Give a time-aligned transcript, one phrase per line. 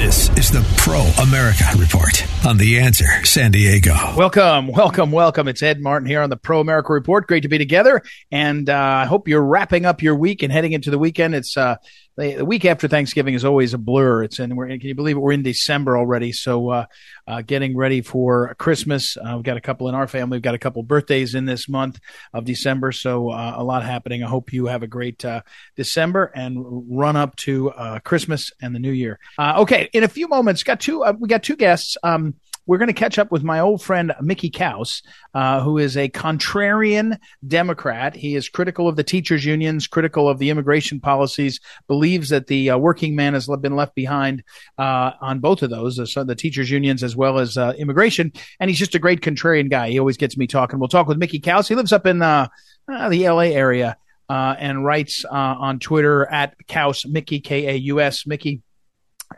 [0.00, 3.94] This is the Pro America Report on The Answer San Diego.
[4.16, 5.46] Welcome, welcome, welcome.
[5.46, 7.26] It's Ed Martin here on the Pro America Report.
[7.26, 8.00] Great to be together.
[8.32, 11.34] And uh, I hope you're wrapping up your week and heading into the weekend.
[11.34, 11.76] It's uh,
[12.20, 14.22] the, week after Thanksgiving is always a blur.
[14.24, 15.20] It's and we're can you believe it?
[15.20, 16.32] We're in December already.
[16.32, 16.86] So uh,
[17.26, 19.16] uh, getting ready for Christmas.
[19.16, 20.36] Uh, we've got a couple in our family.
[20.36, 21.98] We've got a couple birthdays in this month
[22.32, 22.92] of December.
[22.92, 24.22] So uh, a lot happening.
[24.22, 25.42] I hope you have a great uh,
[25.76, 29.18] December and run up to uh, Christmas and the New Year.
[29.38, 31.04] okay, in a few moments, got two.
[31.18, 31.96] we got two guests.
[32.02, 32.34] Um,
[32.70, 35.02] we're going to catch up with my old friend Mickey Kaus,
[35.34, 38.14] uh, who is a contrarian Democrat.
[38.14, 42.70] He is critical of the teachers' unions, critical of the immigration policies, believes that the
[42.70, 44.44] uh, working man has been left behind
[44.78, 48.32] uh, on both of those, so the teachers' unions as well as uh, immigration.
[48.60, 49.90] And he's just a great contrarian guy.
[49.90, 50.78] He always gets me talking.
[50.78, 51.66] We'll talk with Mickey Kaus.
[51.66, 52.46] He lives up in uh,
[52.88, 53.96] uh, the LA area.
[54.28, 58.62] and writes on Twitter at Kaus Mickey K A U S Mickey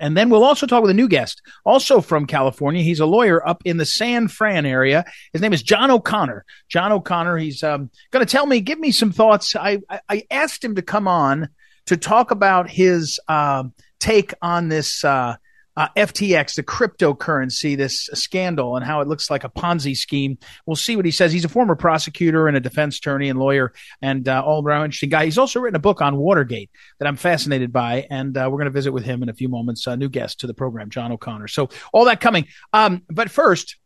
[0.00, 2.82] and then we'll also talk with a new guest, also from California.
[2.82, 5.04] He's a lawyer up in the San Fran area.
[5.32, 6.44] His name is John O'Connor.
[6.68, 7.36] John O'Connor.
[7.38, 9.54] He's um, going to tell me, give me some thoughts.
[9.54, 11.48] I, I, asked him to come on
[11.86, 13.64] to talk about his uh,
[14.00, 15.36] take on this uh,
[15.76, 20.38] uh, FTX, the cryptocurrency, this scandal, and how it looks like a Ponzi scheme.
[20.66, 21.32] We'll see what he says.
[21.32, 25.10] He's a former prosecutor and a defense attorney and lawyer, and uh, all around interesting
[25.10, 25.24] guy.
[25.24, 28.66] He's also written a book on Watergate that I'm fascinated by, and uh, we're going
[28.66, 29.86] to visit with him in a few moments.
[29.86, 31.48] A new guest to the program, John O'Connor.
[31.48, 32.46] So all that coming.
[32.72, 33.76] Um, but first,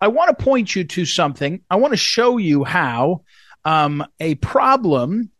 [0.00, 1.62] I want to point you to something.
[1.68, 3.24] I want to show you how
[3.64, 5.30] um, a problem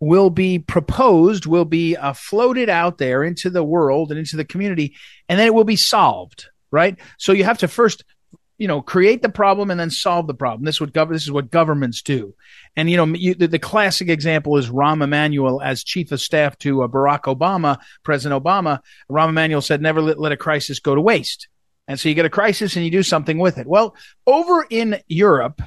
[0.00, 4.44] will be proposed, will be uh, floated out there into the world and into the
[4.44, 4.96] community,
[5.28, 6.98] and then it will be solved, right?
[7.18, 8.02] So you have to first,
[8.56, 10.64] you know, create the problem and then solve the problem.
[10.64, 12.34] This is what gov- this is what governments do.
[12.76, 16.56] And you know, you, the, the, classic example is Rahm Emanuel as chief of staff
[16.58, 18.80] to uh, Barack Obama, President Obama.
[19.10, 21.48] Rahm Emanuel said, "Never let, let a crisis go to waste."
[21.88, 23.66] And so you get a crisis and you do something with it.
[23.66, 25.60] Well, over in Europe,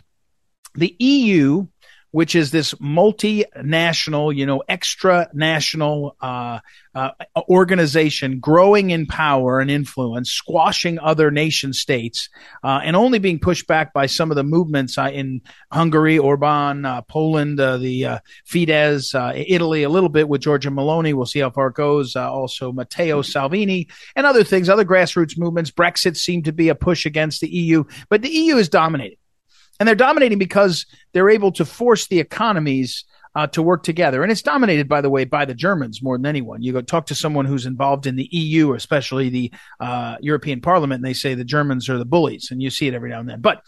[0.74, 1.68] the EU
[2.14, 6.60] which is this multinational, you know, extra national uh,
[6.94, 7.10] uh,
[7.50, 12.30] organization growing in power and influence, squashing other nation states,
[12.64, 15.42] uh, and only being pushed back by some of the movements uh, in
[15.72, 19.16] Hungary, Orban, uh, Poland, uh, the Fidesz,
[19.48, 21.16] Italy, a little bit with Giorgia Meloni.
[21.16, 22.16] We'll see how far it goes.
[22.16, 25.72] also, Matteo Salvini and other things, other grassroots movements.
[25.72, 29.18] Brexit seemed to be a push against the EU, but the EU is dominating.
[29.84, 33.04] And they're dominating because they're able to force the economies
[33.36, 34.24] uh, to work together.
[34.24, 36.62] And it's dominated, by the way, by the Germans more than anyone.
[36.62, 39.52] You go talk to someone who's involved in the EU, especially the
[39.82, 42.94] uh, European Parliament, and they say the Germans are the bullies, and you see it
[42.94, 43.42] every now and then.
[43.42, 43.62] But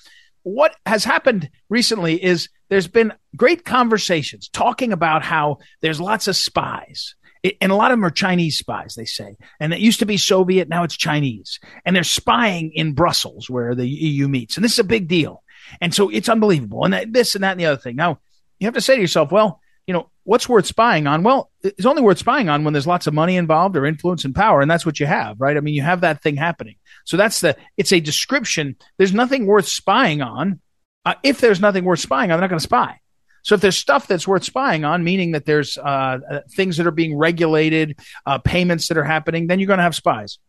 [0.43, 6.37] what has happened recently is there's been great conversations talking about how there's lots of
[6.37, 7.13] spies.
[7.59, 9.35] and a lot of them are Chinese spies, they say.
[9.59, 11.59] And it used to be Soviet, now it's Chinese.
[11.83, 14.55] And they're spying in Brussels, where the EU meets.
[14.55, 15.43] And this is a big deal.
[15.81, 16.83] And so it's unbelievable.
[16.83, 17.95] And that, this and that and the other thing.
[17.95, 18.19] Now,
[18.59, 21.23] you have to say to yourself, well, you know, what's worth spying on?
[21.23, 24.33] Well, it's only worth spying on when there's lots of money involved or influence and
[24.33, 24.61] power.
[24.61, 25.57] And that's what you have, right?
[25.57, 26.75] I mean, you have that thing happening.
[27.05, 28.75] So that's the, it's a description.
[28.97, 30.59] There's nothing worth spying on.
[31.05, 32.99] Uh, if there's nothing worth spying on, I'm not going to spy.
[33.43, 35.81] So if there's stuff that's worth spying on, meaning that there's uh,
[36.27, 39.83] uh, things that are being regulated, uh, payments that are happening, then you're going to
[39.83, 40.39] have spies.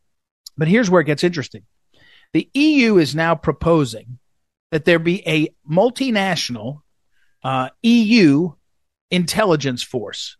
[0.56, 1.64] But here's where it gets interesting.
[2.32, 4.18] The EU is now proposing
[4.70, 6.80] that there be a multinational
[7.44, 8.52] uh, EU
[9.10, 10.36] intelligence force.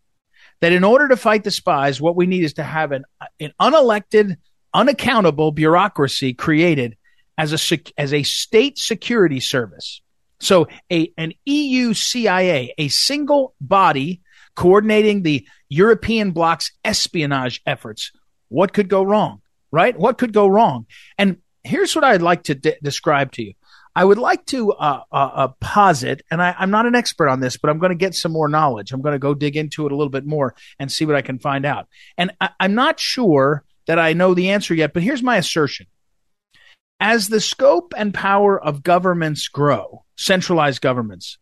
[0.59, 3.05] That in order to fight the spies, what we need is to have an,
[3.39, 4.37] an unelected,
[4.73, 6.97] unaccountable bureaucracy created
[7.37, 10.01] as a as a state security service.
[10.39, 14.21] So a an EU CIA, a single body
[14.55, 18.11] coordinating the European bloc's espionage efforts.
[18.49, 19.41] What could go wrong?
[19.71, 19.97] Right?
[19.97, 20.87] What could go wrong?
[21.17, 23.53] And here's what I'd like to de- describe to you.
[23.97, 27.39] I would like to uh, uh, uh, posit, and I, am not an expert on
[27.39, 28.91] this, but I'm going to get some more knowledge.
[28.91, 31.23] I'm going to go dig into it a little bit more and see what I
[31.23, 31.87] can find out.
[32.15, 35.87] And I, I'm not sure that I know the answer yet, but here's my assertion.
[36.99, 41.39] As the scope and power of governments grow, centralized governments,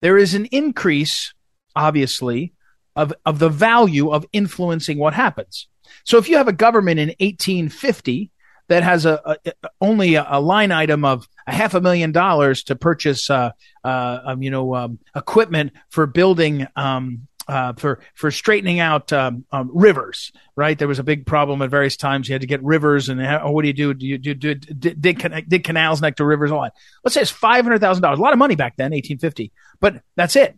[0.00, 1.32] there is an increase,
[1.76, 2.52] obviously,
[2.96, 5.68] of, of the value of influencing what happens.
[6.02, 8.32] So if you have a government in 1850
[8.68, 12.64] that has a, a only a, a, line item of a half a million dollars
[12.64, 13.50] to purchase, uh,
[13.84, 19.44] uh, um, you know, um, equipment for building, um, uh, for for straightening out um,
[19.50, 20.78] um, rivers, right?
[20.78, 22.28] There was a big problem at various times.
[22.28, 23.94] You had to get rivers, and oh, what do you do?
[23.94, 26.52] Do you do, do dig, dig canals next to rivers?
[26.52, 26.74] All that.
[27.04, 28.20] Let's say it's five hundred thousand dollars.
[28.20, 29.52] A lot of money back then, eighteen fifty.
[29.80, 30.56] But that's it.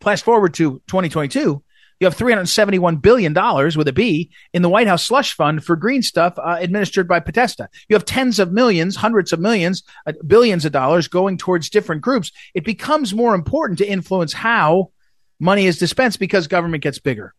[0.00, 1.62] Flash forward to twenty twenty two.
[2.02, 6.02] You have $371 billion with a B in the White House slush fund for green
[6.02, 7.68] stuff uh, administered by Podesta.
[7.88, 12.02] You have tens of millions, hundreds of millions, uh, billions of dollars going towards different
[12.02, 12.32] groups.
[12.54, 14.90] It becomes more important to influence how
[15.38, 17.34] money is dispensed because government gets bigger.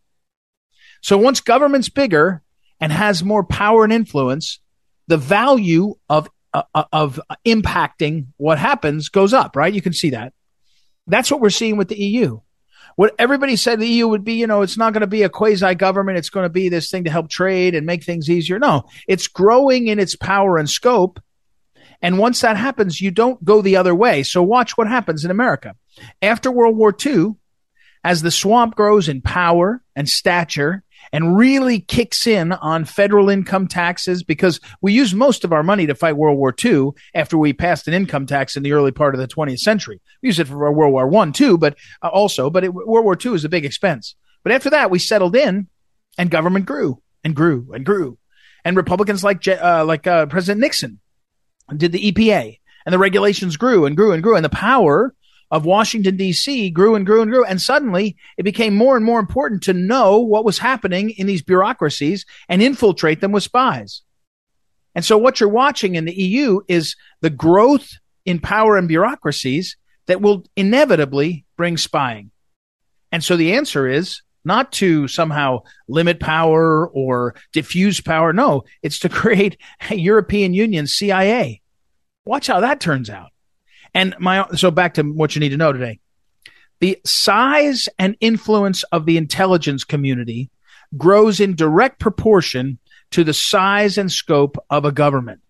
[1.01, 2.41] So once government's bigger
[2.79, 4.61] and has more power and influence,
[5.07, 9.73] the value of uh, uh of impacting what happens goes up, right?
[9.73, 10.31] You can see that.
[11.05, 12.39] That's what we're seeing with the EU
[12.95, 15.29] what everybody said the EU would be, you know, it's not going to be a
[15.29, 16.17] quasi government.
[16.17, 18.59] It's going to be this thing to help trade and make things easier.
[18.59, 21.19] No, it's growing in its power and scope.
[22.01, 24.23] And once that happens, you don't go the other way.
[24.23, 25.75] So watch what happens in America.
[26.21, 27.35] After World War II,
[28.03, 30.82] as the swamp grows in power and stature
[31.13, 35.85] and really kicks in on federal income taxes because we used most of our money
[35.85, 39.13] to fight World War II after we passed an income tax in the early part
[39.13, 40.01] of the 20th century.
[40.23, 43.17] We used it for World War One too, but uh, also, but it, World War
[43.23, 44.15] II is a big expense.
[44.41, 45.67] But after that, we settled in
[46.17, 48.17] and government grew and grew and grew.
[48.65, 50.99] And Republicans like, uh, like uh, President Nixon
[51.77, 55.13] did the EPA and the regulations grew and grew and grew and the power
[55.53, 56.71] of Washington, D.C.
[56.71, 57.45] grew and grew and grew.
[57.45, 61.43] And suddenly it became more and more important to know what was happening in these
[61.43, 64.01] bureaucracies and infiltrate them with spies.
[64.95, 67.87] And so what you're watching in the EU is the growth
[68.25, 69.77] in power and bureaucracies
[70.07, 72.31] that will inevitably bring spying.
[73.11, 78.33] And so the answer is not to somehow limit power or diffuse power.
[78.33, 79.57] No, it's to create
[79.91, 81.61] a European Union CIA.
[82.25, 83.32] Watch how that turns out.
[83.93, 85.99] And my so back to what you need to know today.
[86.79, 90.49] The size and influence of the intelligence community
[90.97, 92.79] grows in direct proportion
[93.11, 95.41] to the size and scope of a government.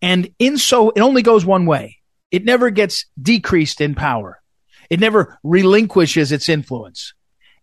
[0.00, 1.98] And in so it only goes one way.
[2.30, 4.40] It never gets decreased in power.
[4.90, 7.14] It never relinquishes its influence.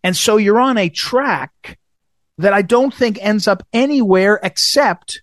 [0.03, 1.77] And so you're on a track
[2.37, 5.21] that I don't think ends up anywhere except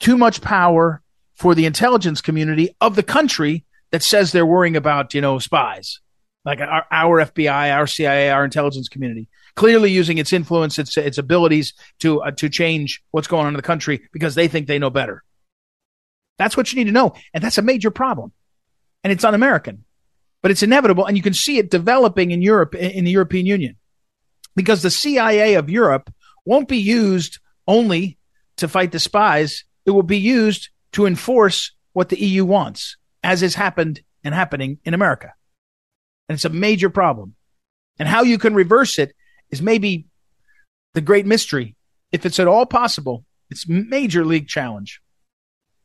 [0.00, 1.02] too much power
[1.34, 6.00] for the intelligence community of the country that says they're worrying about, you know, spies,
[6.44, 11.18] like our, our FBI, our CIA, our intelligence community, clearly using its influence, its, its
[11.18, 14.78] abilities to, uh, to change what's going on in the country because they think they
[14.78, 15.22] know better.
[16.38, 17.14] That's what you need to know.
[17.34, 18.32] And that's a major problem.
[19.04, 19.84] And it's un-American,
[20.42, 21.06] but it's inevitable.
[21.06, 23.76] And you can see it developing in Europe, in the European Union
[24.56, 26.12] because the CIA of Europe
[26.44, 28.18] won't be used only
[28.56, 29.64] to fight the spies.
[29.86, 34.78] It will be used to enforce what the EU wants as has happened and happening
[34.84, 35.32] in America.
[36.28, 37.34] And it's a major problem.
[37.98, 39.14] And how you can reverse it
[39.50, 40.06] is maybe
[40.94, 41.76] the great mystery.
[42.12, 45.00] If it's at all possible, it's major league challenge.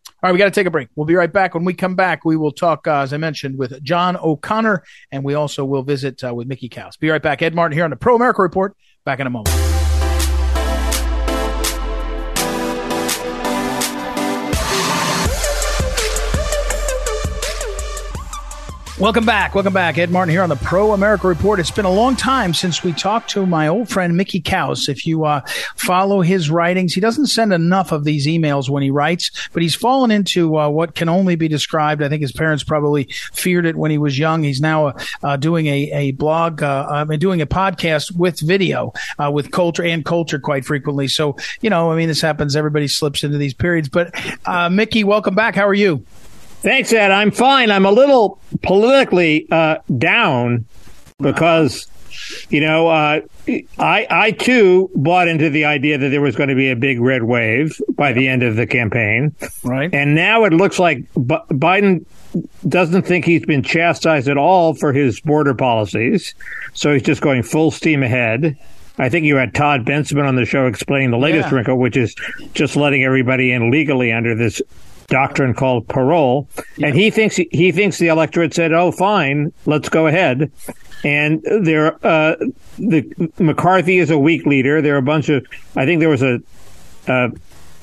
[0.07, 0.87] All right, we got to take a break.
[0.95, 1.53] We'll be right back.
[1.53, 5.23] When we come back, we will talk, uh, as I mentioned, with John O'Connor, and
[5.23, 6.97] we also will visit uh, with Mickey Kaus.
[6.99, 7.41] Be right back.
[7.41, 8.75] Ed Martin here on the Pro America Report.
[9.03, 9.74] Back in a moment.
[18.97, 19.53] Welcome back.
[19.53, 19.97] Welcome back.
[19.97, 21.59] Ed Martin here on the Pro America Report.
[21.59, 24.87] It's been a long time since we talked to my old friend Mickey Kaus.
[24.87, 25.41] If you uh,
[25.75, 29.75] follow his writings, he doesn't send enough of these emails when he writes, but he's
[29.75, 32.01] fallen into uh, what can only be described.
[32.01, 34.43] I think his parents probably feared it when he was young.
[34.43, 39.29] He's now uh, uh doing a, a blog, uh, doing a podcast with video uh,
[39.29, 41.09] with Coulter and Coulter quite frequently.
[41.09, 42.55] So, you know, I mean, this happens.
[42.55, 43.89] Everybody slips into these periods.
[43.89, 45.53] But uh, Mickey, welcome back.
[45.53, 46.05] How are you?
[46.65, 47.11] Thanks, Ed.
[47.11, 47.69] I'm fine.
[47.69, 50.65] I'm a little politically uh, down
[51.19, 51.85] because,
[52.49, 53.21] you know, uh,
[53.77, 56.99] I I too bought into the idea that there was going to be a big
[56.99, 59.93] red wave by the end of the campaign, right?
[59.93, 62.03] And now it looks like B- Biden
[62.67, 66.33] doesn't think he's been chastised at all for his border policies,
[66.73, 68.57] so he's just going full steam ahead.
[68.97, 71.57] I think you had Todd Bensman on the show explaining the latest yeah.
[71.57, 72.15] wrinkle, which is
[72.55, 74.63] just letting everybody in legally under this
[75.07, 76.47] doctrine called parole,
[76.77, 76.87] yeah.
[76.87, 80.51] and he thinks he thinks the electorate said, "Oh, fine, let's go ahead."
[81.03, 82.35] And there, uh,
[82.79, 84.81] the McCarthy is a weak leader.
[84.81, 85.45] There are a bunch of.
[85.75, 86.39] I think there was a,
[87.07, 87.31] a,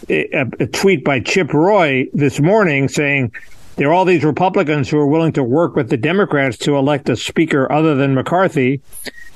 [0.09, 3.33] a tweet by Chip Roy this morning saying
[3.77, 7.09] there are all these Republicans who are willing to work with the Democrats to elect
[7.09, 8.81] a speaker other than McCarthy.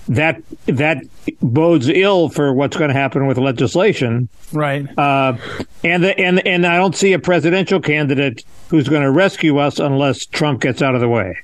[0.08, 0.98] That that
[1.42, 4.86] bodes ill for what's going to happen with legislation, right?
[4.96, 5.36] Uh,
[5.82, 9.80] and the, and and I don't see a presidential candidate who's going to rescue us
[9.80, 11.36] unless Trump gets out of the way.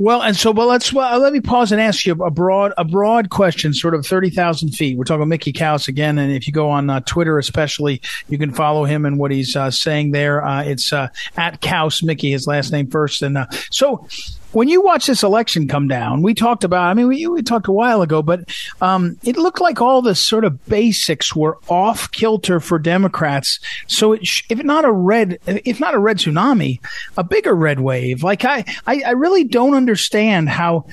[0.00, 2.84] Well, and so, well, let's well, let me pause and ask you a broad, a
[2.84, 4.96] broad question, sort of thirty thousand feet.
[4.96, 8.50] We're talking Mickey Kaus again, and if you go on uh, Twitter, especially, you can
[8.50, 10.42] follow him and what he's uh, saying there.
[10.42, 14.08] Uh, it's uh, at Kaus Mickey, his last name first, and uh, so
[14.52, 17.68] when you watch this election come down, we talked about, I mean, we, we talked
[17.68, 18.48] a while ago, but
[18.80, 23.60] um, it looked like all the sort of basics were off kilter for Democrats.
[23.86, 26.80] So it sh- if not a red, if not a red tsunami,
[27.16, 28.22] a bigger red wave.
[28.22, 30.86] Like I, I, I really don't understand how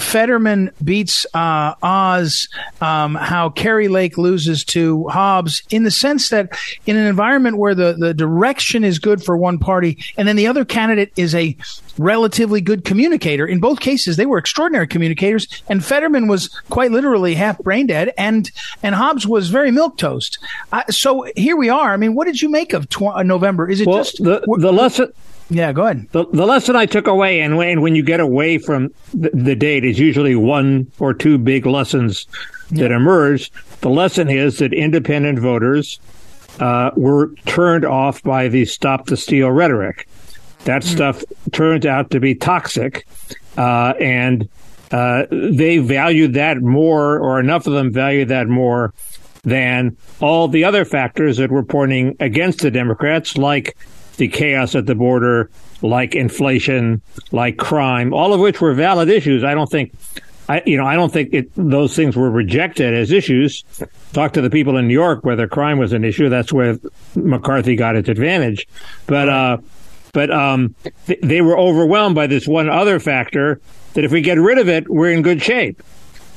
[0.00, 2.48] Fetterman beats uh, Oz,
[2.80, 7.74] um, how Kari Lake loses to Hobbs, in the sense that in an environment where
[7.74, 11.56] the, the direction is good for one party and then the other candidate is a
[11.98, 13.46] relatively good communicator.
[13.46, 18.12] In both cases, they were extraordinary communicators, and Fetterman was quite literally half brain dead,
[18.18, 18.50] and
[18.82, 20.38] and Hobbs was very milk toast.
[20.72, 21.92] Uh, so here we are.
[21.92, 23.68] I mean, what did you make of tw- uh, November?
[23.68, 25.12] Is it well, just the the lesson?
[25.50, 26.08] Yeah, go ahead.
[26.12, 29.54] The, the lesson I took away, and when, when you get away from the, the
[29.54, 32.26] date, is usually one or two big lessons
[32.70, 32.96] that yeah.
[32.96, 33.52] emerge.
[33.80, 36.00] The lesson is that independent voters
[36.60, 40.08] uh, were turned off by the stop the steal rhetoric.
[40.64, 40.86] That mm.
[40.86, 41.22] stuff
[41.52, 43.06] turned out to be toxic,
[43.58, 44.48] uh, and
[44.90, 48.94] uh, they valued that more, or enough of them valued that more
[49.42, 53.76] than all the other factors that were pointing against the Democrats, like
[54.16, 55.50] the chaos at the border,
[55.82, 57.02] like inflation,
[57.32, 59.44] like crime, all of which were valid issues.
[59.44, 59.92] I don't think,
[60.48, 63.64] I you know, I don't think it, those things were rejected as issues.
[64.12, 66.28] Talk to the people in New York whether crime was an issue.
[66.28, 66.78] That's where
[67.14, 68.66] McCarthy got its advantage.
[69.06, 69.58] But uh,
[70.12, 70.74] but um,
[71.06, 73.60] th- they were overwhelmed by this one other factor
[73.94, 75.82] that if we get rid of it, we're in good shape.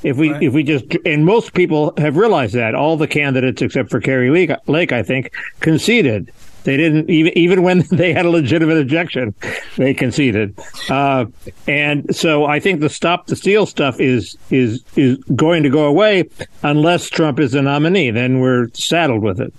[0.03, 0.43] If we right.
[0.43, 4.29] if we just and most people have realized that all the candidates except for Kari
[4.29, 6.31] Lake, Lake I think conceded
[6.68, 9.34] they didn't even even when they had a legitimate objection,
[9.78, 10.60] they conceded.
[10.90, 11.26] Uh,
[11.66, 15.86] and so I think the stop the steal stuff is is is going to go
[15.86, 16.30] away
[16.64, 18.12] unless Trump is the nominee.
[18.12, 19.54] Then we're saddled with it.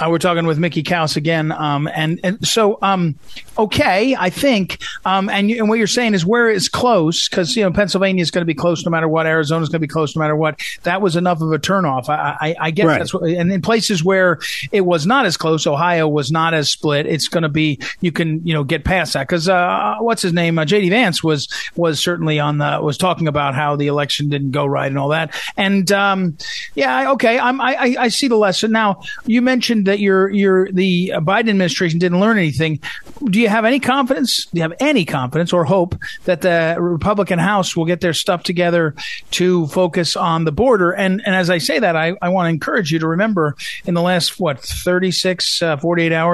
[0.00, 3.14] Uh, we're talking with Mickey Kaus again, um, and, and so um,
[3.58, 7.62] okay, I think, um, and, and what you're saying is where it's close because you
[7.62, 9.92] know Pennsylvania is going to be close no matter what, Arizona is going to be
[9.92, 10.58] close no matter what.
[10.82, 12.08] That was enough of a turnoff.
[12.08, 12.98] I, I, I guess right.
[12.98, 14.40] that's what, and in places where
[14.72, 17.06] it was not as close, Ohio was not as split.
[17.06, 20.32] It's going to be you can you know get past that because uh, what's his
[20.32, 20.58] name?
[20.58, 20.90] Uh, J.D.
[20.90, 24.86] Vance was was certainly on the was talking about how the election didn't go right
[24.86, 25.34] and all that.
[25.56, 26.36] And um,
[26.74, 29.02] yeah, okay, I'm, I I see the lesson now.
[29.26, 32.80] You mentioned that your your the Biden administration didn't learn anything.
[33.24, 34.46] Do you have any confidence?
[34.46, 35.94] Do you have any confidence or hope
[36.24, 38.94] that the Republican House will get their stuff together
[39.32, 40.92] to focus on the border?
[40.92, 43.94] And and as I say that, I, I want to encourage you to remember in
[43.94, 46.29] the last what 36, uh, 48 hours,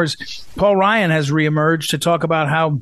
[0.56, 2.80] Paul Ryan has reemerged to talk about how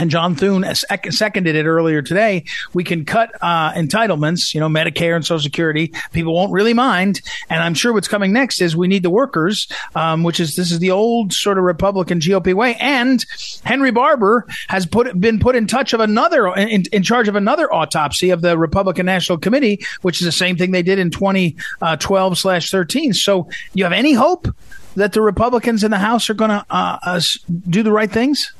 [0.00, 0.64] and John Thune
[1.10, 2.44] seconded it earlier today.
[2.72, 5.92] We can cut uh, entitlements, you know, Medicare and Social Security.
[6.12, 7.20] People won't really mind.
[7.50, 10.72] And I'm sure what's coming next is we need the workers, um, which is this
[10.72, 12.76] is the old sort of Republican GOP way.
[12.76, 13.24] And
[13.62, 17.72] Henry Barbour has put been put in touch of another in, in charge of another
[17.72, 22.32] autopsy of the Republican National Committee, which is the same thing they did in 2012
[22.32, 23.12] uh, slash 13.
[23.12, 24.48] So you have any hope
[24.96, 27.20] that the Republicans in the House are going to uh, uh,
[27.68, 28.52] do the right things?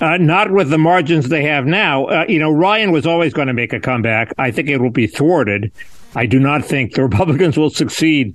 [0.00, 2.06] Uh, not with the margins they have now.
[2.06, 4.32] Uh, you know, Ryan was always going to make a comeback.
[4.38, 5.70] I think it will be thwarted.
[6.14, 8.34] I do not think the Republicans will succeed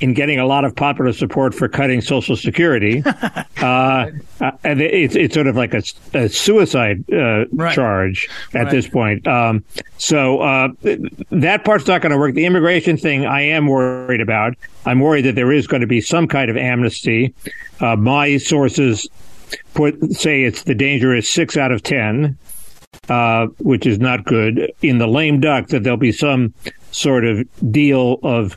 [0.00, 3.02] in getting a lot of popular support for cutting Social Security.
[3.62, 4.10] uh,
[4.64, 5.82] and it's it's sort of like a,
[6.14, 7.74] a suicide uh, right.
[7.74, 8.70] charge at right.
[8.70, 9.26] this point.
[9.26, 9.64] Um,
[9.98, 10.68] so uh,
[11.30, 12.34] that part's not going to work.
[12.34, 14.54] The immigration thing, I am worried about.
[14.84, 17.34] I'm worried that there is going to be some kind of amnesty.
[17.80, 19.08] Uh, my sources
[19.74, 22.36] put say it's the danger is six out of ten,
[23.08, 24.70] uh, which is not good.
[24.82, 26.52] In the lame duck, that there'll be some
[26.90, 28.56] sort of deal of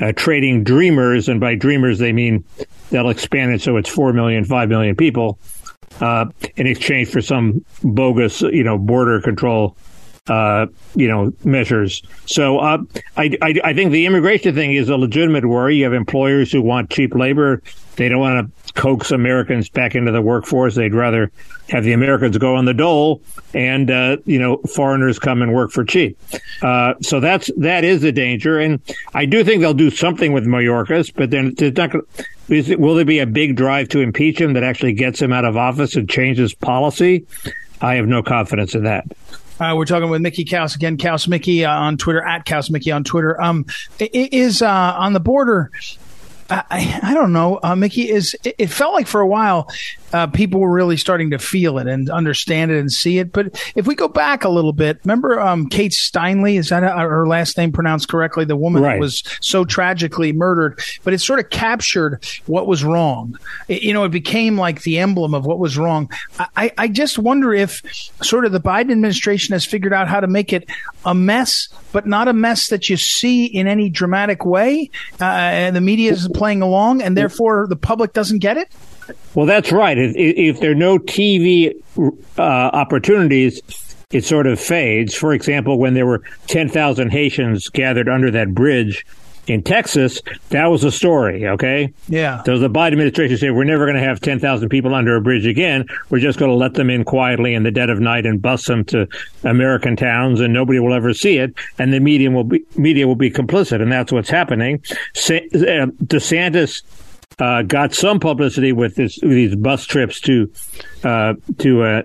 [0.00, 2.44] uh, trading dreamers, and by dreamers they mean
[2.90, 5.38] they'll expand it so it's four million, five million people,
[6.00, 9.76] uh, in exchange for some bogus, you know, border control
[10.28, 12.02] uh, you know, measures.
[12.26, 12.78] So uh,
[13.16, 15.76] I, I, I think the immigration thing is a legitimate worry.
[15.76, 17.62] You have employers who want cheap labor.
[17.96, 20.74] They don't want to coax Americans back into the workforce.
[20.74, 21.30] They'd rather
[21.68, 23.22] have the Americans go on the dole
[23.54, 26.18] and uh, you know foreigners come and work for cheap.
[26.62, 28.80] Uh, so that's that is a danger, and
[29.14, 31.94] I do think they'll do something with Mayorkas, but then it's not.
[32.48, 35.44] It, will there be a big drive to impeach him that actually gets him out
[35.44, 37.26] of office and changes policy?
[37.80, 39.04] I have no confidence in that.
[39.60, 42.90] Uh, we're talking with Mickey Kaus again, Kaus Mickey uh, on Twitter at Kaus Mickey
[42.90, 43.40] on Twitter.
[43.40, 43.66] Um,
[43.98, 45.70] is uh, on the border.
[46.70, 48.10] I, I don't know, uh, Mickey.
[48.10, 49.68] Is it, it, felt like for a while
[50.12, 53.32] uh, people were really starting to feel it and understand it and see it.
[53.32, 56.56] But if we go back a little bit, remember um, Kate Steinle?
[56.56, 58.44] Is that her last name pronounced correctly?
[58.44, 58.94] The woman right.
[58.94, 60.80] that was so tragically murdered.
[61.04, 63.38] But it sort of captured what was wrong.
[63.68, 66.10] It, you know, it became like the emblem of what was wrong.
[66.56, 67.82] I, I just wonder if
[68.22, 70.68] sort of the Biden administration has figured out how to make it
[71.04, 74.90] a mess, but not a mess that you see in any dramatic way.
[75.20, 78.68] Uh, and the media is playing along, and therefore the public doesn't get it.
[79.34, 79.98] Well, that's right.
[79.98, 81.74] If, if there are no TV
[82.38, 83.60] uh, opportunities,
[84.10, 85.14] it sort of fades.
[85.14, 89.06] For example, when there were 10,000 Haitians gathered under that bridge
[89.48, 91.92] in Texas, that was a story, okay?
[92.08, 92.42] Yeah.
[92.44, 95.46] So the Biden administration said, we're never going to have 10,000 people under a bridge
[95.46, 95.86] again.
[96.10, 98.66] We're just going to let them in quietly in the dead of night and bus
[98.66, 99.08] them to
[99.42, 101.54] American towns and nobody will ever see it.
[101.78, 103.82] And the media will be, media will be complicit.
[103.82, 104.76] And that's what's happening.
[105.16, 106.82] Uh, DeSantis
[107.38, 110.50] uh, got some publicity with this with these bus trips to
[111.04, 112.02] uh, to uh,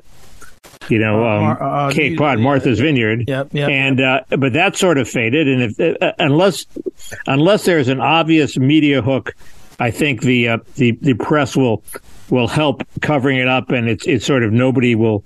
[0.90, 3.26] you know uh, um, uh, Cape Cod, Martha's Vineyard.
[3.28, 5.48] Yep, yep, and uh, but that sort of faded.
[5.48, 6.66] And if uh, unless
[7.26, 9.36] unless there's an obvious media hook,
[9.80, 11.84] I think the uh, the the press will
[12.30, 15.26] will help covering it up, and it's it's sort of nobody will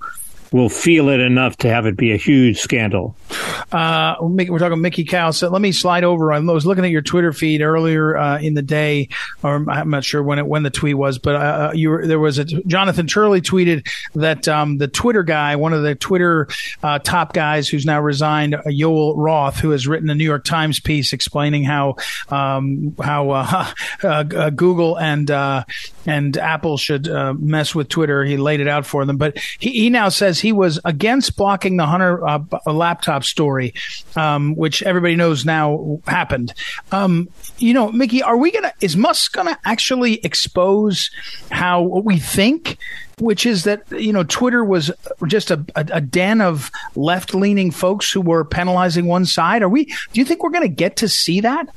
[0.52, 3.16] will feel it enough to have it be a huge scandal.
[3.72, 5.36] Uh, we're talking Mickey Kaus.
[5.36, 6.32] So let me slide over.
[6.32, 9.08] I was looking at your Twitter feed earlier uh, in the day,
[9.42, 12.06] or I'm not sure when it when the tweet was, but uh, uh you were,
[12.06, 16.48] there was a Jonathan Turley tweeted that um, the Twitter guy, one of the Twitter
[16.82, 20.44] uh, top guys who's now resigned, uh, Yoel Roth, who has written a New York
[20.44, 21.96] Times piece explaining how
[22.28, 23.72] um, how
[24.54, 25.30] Google and
[26.04, 27.06] and Apple should
[27.40, 28.24] mess with Twitter.
[28.24, 31.76] He laid it out for them, but he, he now says he was against blocking
[31.76, 33.74] the Hunter uh, laptop story,
[34.16, 36.52] um, which everybody knows now happened.
[36.90, 38.72] Um, you know, Mickey, are we gonna?
[38.80, 41.10] Is Musk gonna actually expose
[41.50, 42.78] how what we think?
[43.18, 44.90] Which is that you know Twitter was
[45.26, 49.62] just a, a, a den of left leaning folks who were penalizing one side.
[49.62, 49.84] Are we?
[49.84, 51.68] Do you think we're going to get to see that?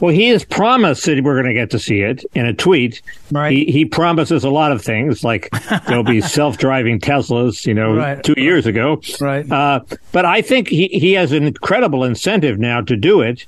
[0.00, 3.02] Well, he has promised that we're going to get to see it in a tweet.
[3.30, 3.52] Right.
[3.52, 5.50] He, he promises a lot of things, like
[5.86, 8.22] there'll be self-driving Teslas, you know, right.
[8.22, 9.02] two years ago.
[9.20, 9.50] Right.
[9.50, 9.80] Uh,
[10.12, 13.44] but I think he, he has an incredible incentive now to do it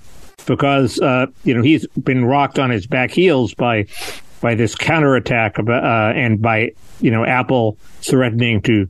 [0.47, 3.87] because, uh, you know, he's been rocked on his back heels by
[4.41, 8.89] by this counterattack uh, and by, you know, Apple threatening to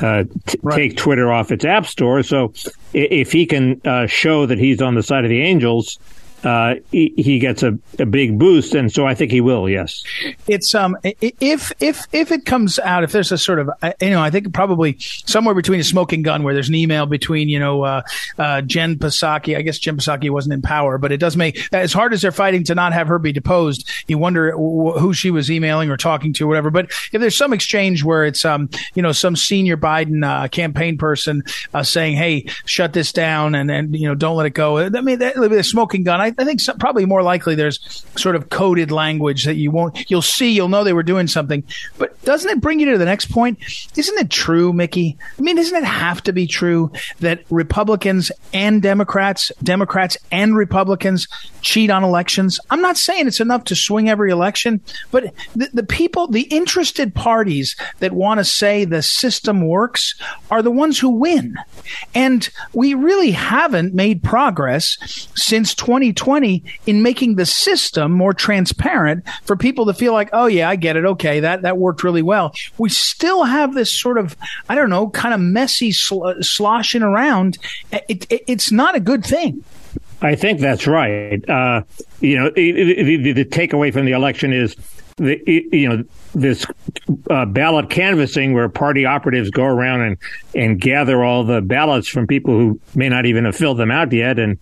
[0.00, 0.76] uh, t- right.
[0.76, 2.22] take Twitter off its app store.
[2.22, 2.52] So
[2.92, 5.98] if he can uh, show that he's on the side of the angels,
[6.44, 9.68] uh, he, gets a, a big boost, and so I think he will.
[9.68, 10.04] Yes,
[10.46, 13.70] it's um if if if it comes out, if there's a sort of
[14.00, 17.48] you know, I think probably somewhere between a smoking gun where there's an email between
[17.48, 18.02] you know uh,
[18.38, 19.56] uh, Jen Psaki.
[19.56, 22.32] I guess Jen Psaki wasn't in power, but it does make as hard as they're
[22.32, 23.88] fighting to not have her be deposed.
[24.06, 26.70] You wonder who she was emailing or talking to, or whatever.
[26.70, 30.98] But if there's some exchange where it's um you know some senior Biden uh, campaign
[30.98, 31.42] person
[31.74, 34.78] uh, saying, "Hey, shut this down," and and you know don't let it go.
[34.78, 36.27] I mean, that, a smoking gun.
[36.28, 40.10] I, I think some, probably more likely there's sort of coded language that you won't,
[40.10, 41.64] you'll see, you'll know they were doing something.
[41.98, 43.58] But doesn't it bring you to the next point?
[43.96, 45.16] Isn't it true, Mickey?
[45.38, 51.28] I mean, doesn't it have to be true that Republicans and Democrats, Democrats and Republicans
[51.62, 52.60] cheat on elections?
[52.70, 57.14] I'm not saying it's enough to swing every election, but the, the people, the interested
[57.14, 60.14] parties that want to say the system works
[60.50, 61.56] are the ones who win.
[62.14, 64.96] And we really haven't made progress
[65.34, 70.68] since 2020 in making the system more transparent for people to feel like, oh, yeah,
[70.68, 71.04] I get it.
[71.04, 72.54] Okay, that, that worked really well.
[72.78, 74.36] We still have this sort of,
[74.68, 77.58] I don't know, kind of messy sl- sloshing around.
[77.92, 79.64] It, it, it's not a good thing.
[80.20, 81.48] I think that's right.
[81.48, 81.82] Uh,
[82.20, 84.74] you know, the, the takeaway from the election is
[85.18, 85.40] the,
[85.72, 86.04] you know
[86.34, 86.64] this
[87.30, 90.16] uh, ballot canvassing where party operatives go around and
[90.54, 94.12] and gather all the ballots from people who may not even have filled them out
[94.12, 94.58] yet and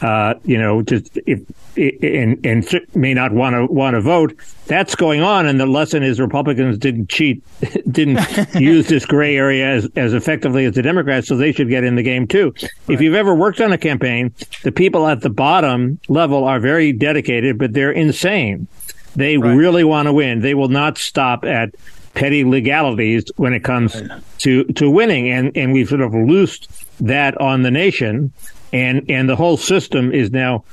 [0.00, 1.40] uh, you know, just if
[1.76, 4.34] and and may not want to want to vote.
[4.66, 7.42] That's going on, and the lesson is Republicans didn't cheat,
[7.90, 8.20] didn't
[8.54, 11.96] use this gray area as, as effectively as the Democrats, so they should get in
[11.96, 12.52] the game too.
[12.60, 12.70] Right.
[12.88, 16.92] If you've ever worked on a campaign, the people at the bottom level are very
[16.92, 18.66] dedicated, but they're insane.
[19.16, 19.54] They right.
[19.54, 20.40] really want to win.
[20.40, 21.74] They will not stop at
[22.14, 24.00] petty legalities when it comes
[24.38, 26.68] to to winning, and and we've sort of loosed
[27.00, 28.32] that on the nation
[28.72, 30.64] and and the whole system is now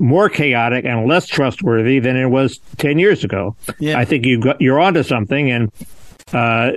[0.00, 3.54] more chaotic and less trustworthy than it was 10 years ago.
[3.78, 3.98] Yeah.
[3.98, 5.70] I think you got, you're onto something and
[6.32, 6.72] uh,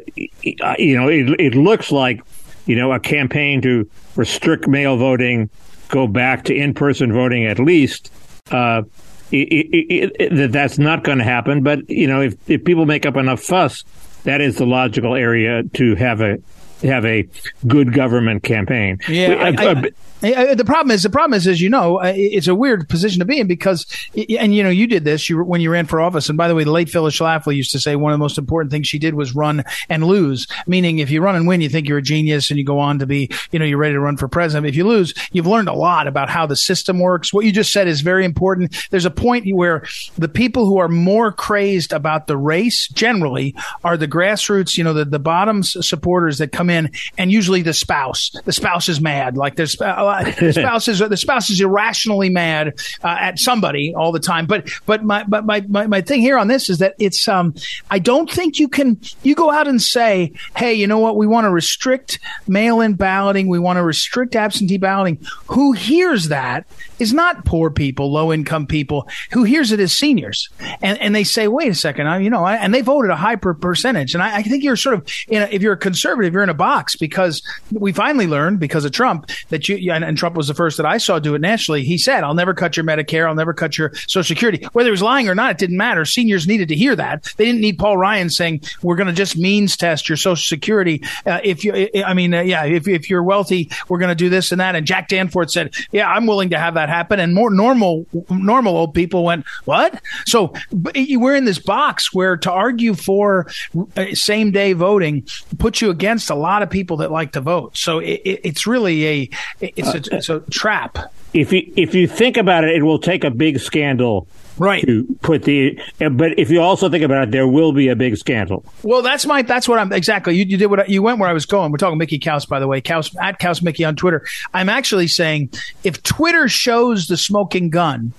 [0.78, 2.22] you know it, it looks like
[2.66, 5.50] you know a campaign to restrict mail voting,
[5.90, 8.12] go back to in-person voting at least.
[8.52, 8.84] Uh,
[9.32, 13.06] it, it, it, that's not going to happen, but you know, if, if people make
[13.06, 13.84] up enough fuss,
[14.24, 16.38] that is the logical area to have a
[16.84, 17.28] have a
[17.66, 19.00] good government campaign.
[19.08, 19.92] Yeah, I, I,
[20.26, 23.26] the problem is the problem is, as you know, uh, it's a weird position to
[23.26, 23.86] be in because,
[24.16, 26.30] and you know, you did this you, when you ran for office.
[26.30, 28.38] And by the way, the late Phyllis Schlafly used to say one of the most
[28.38, 30.48] important things she did was run and lose.
[30.68, 33.00] Meaning, if you run and win, you think you're a genius and you go on
[33.00, 34.68] to be, you know, you're ready to run for president.
[34.68, 37.34] If you lose, you've learned a lot about how the system works.
[37.34, 38.76] What you just said is very important.
[38.90, 39.86] There's a point where
[40.18, 44.94] the people who are more crazed about the race generally are the grassroots, you know,
[44.94, 48.32] the, the bottom supporters that come in and usually the spouse.
[48.46, 49.38] The spouse is mad.
[49.38, 49.76] Like there's
[50.24, 54.46] the spouse is the spouse is irrationally mad uh, at somebody all the time.
[54.46, 57.54] But but my but my, my my thing here on this is that it's um
[57.92, 61.28] I don't think you can you go out and say hey you know what we
[61.28, 65.26] want to restrict mail-in balloting we want to restrict absentee balloting.
[65.48, 66.66] Who hears that
[67.00, 69.08] is not poor people, low income people.
[69.32, 70.50] Who hears it as seniors,
[70.82, 73.16] and and they say wait a second, I, you know, I, and they voted a
[73.16, 75.78] high per percentage, and I, I think you're sort of in a, if you're a
[75.78, 80.04] conservative, you're in a box because we finally learned because of Trump that you and,
[80.04, 81.84] and Trump was the first that I saw do it nationally.
[81.84, 83.28] He said, I'll never cut your Medicare.
[83.28, 84.66] I'll never cut your Social Security.
[84.74, 86.06] Whether he was lying or not, it didn't matter.
[86.06, 87.24] Seniors needed to hear that.
[87.38, 91.04] They didn't need Paul Ryan saying, we're going to just means test your Social Security.
[91.26, 94.30] Uh, if you, I mean, uh, yeah, if, if you're wealthy, we're going to do
[94.30, 94.76] this and that.
[94.76, 97.20] And Jack Danforth said, yeah, I'm willing to have that happen.
[97.20, 100.02] And more normal, normal old people went, what?
[100.26, 103.48] So we're in this box where to argue for
[103.96, 107.78] uh, same day voting puts you against a lot of people that like to vote.
[107.78, 109.30] So it, it's really a,
[109.62, 111.14] it's a, it's a trap.
[111.34, 114.86] If you if you think about it, it will take a big scandal right.
[114.86, 118.18] to put the but if you also think about it there will be a big
[118.18, 118.64] scandal.
[118.84, 120.36] Well that's my that's what i'm exactly.
[120.36, 121.72] You, you did what you went where i was going.
[121.72, 122.82] We're talking mickey Kaus, by the way.
[122.82, 124.26] Kaus, at Kaus mickey on twitter.
[124.54, 125.52] I'm actually saying
[125.84, 128.14] if twitter shows the smoking gun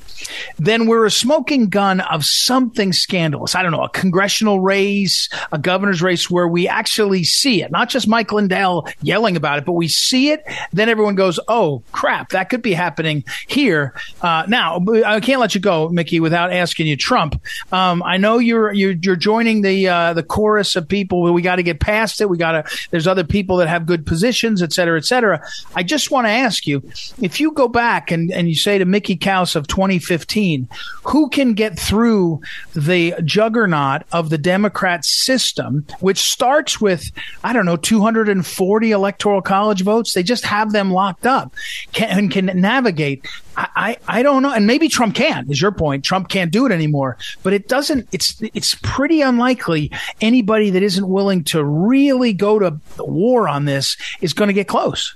[0.59, 3.55] then we're a smoking gun of something scandalous.
[3.55, 7.89] I don't know, a congressional race, a governor's race where we actually see it, not
[7.89, 10.45] just Mike Lindell yelling about it, but we see it.
[10.73, 13.95] Then everyone goes, oh, crap, that could be happening here.
[14.23, 17.41] Uh, now, I can't let you go, Mickey, without asking you, Trump.
[17.73, 21.23] Um, I know you're, you're, you're joining the, uh, the chorus of people.
[21.33, 22.29] We got to get past it.
[22.29, 25.41] We got to, there's other people that have good positions, et cetera, et cetera.
[25.75, 26.83] I just want to ask you,
[27.23, 30.69] if you go back and, and you say to Mickey Kaus of 2015, 2015.
[31.05, 32.41] Who can get through
[32.75, 37.11] the juggernaut of the Democrat system, which starts with,
[37.45, 40.15] I don't know, 240 electoral college votes?
[40.15, 41.55] They just have them locked up
[41.93, 43.27] can, and can navigate.
[43.57, 44.53] I, I, I don't know.
[44.53, 46.05] And maybe Trump can, is your point.
[46.05, 47.17] Trump can't do it anymore.
[47.43, 49.91] But it doesn't, it's, it's pretty unlikely
[50.21, 54.69] anybody that isn't willing to really go to war on this is going to get
[54.69, 55.15] close.